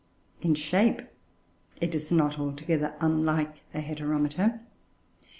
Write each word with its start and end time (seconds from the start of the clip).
In 0.41 0.55
shape, 0.55 1.03
it 1.79 1.93
is 1.93 2.09
not 2.11 2.39
altogether 2.39 2.95
unlike 3.01 3.57
Heteromita. 3.71 4.61